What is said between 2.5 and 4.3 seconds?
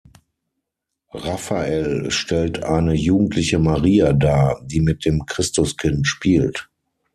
eine jugendliche Maria